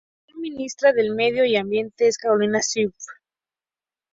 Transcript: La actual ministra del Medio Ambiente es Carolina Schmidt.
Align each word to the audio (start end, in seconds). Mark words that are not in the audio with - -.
La 0.01 0.15
actual 0.31 0.41
ministra 0.41 0.93
del 0.93 1.11
Medio 1.13 1.59
Ambiente 1.61 2.07
es 2.07 2.17
Carolina 2.17 2.59
Schmidt. 2.63 2.95